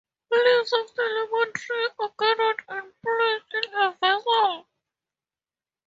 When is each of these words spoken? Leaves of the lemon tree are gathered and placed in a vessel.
Leaves 0.31 0.73
of 0.73 0.95
the 0.95 1.03
lemon 1.03 1.53
tree 1.53 1.89
are 1.99 2.11
gathered 2.17 2.63
and 2.69 2.91
placed 3.03 3.67
in 3.67 3.73
a 3.75 3.95
vessel. 4.01 4.67